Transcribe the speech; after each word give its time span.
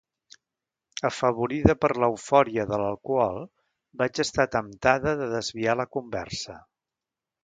Afavorida 1.09 1.73
per 1.83 1.89
l’eufòria 2.03 2.65
de 2.71 2.79
l’alcohol 2.83 3.37
vaig 4.01 4.21
estar 4.23 4.47
temptada 4.55 5.13
de 5.21 5.29
desviar 5.35 5.77
la 5.83 5.87
conversa. 5.97 6.57